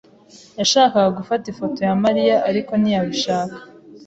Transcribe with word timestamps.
yashakaga 0.59 1.09
gufata 1.19 1.45
ifoto 1.53 1.79
ya 1.87 1.93
Mariya, 2.03 2.35
ariko 2.49 2.71
ntiyabishaka. 2.81 3.57